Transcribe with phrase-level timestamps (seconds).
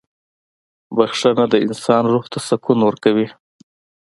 [0.95, 3.27] •بخښنه د انسان روح ته سکون ورکوي.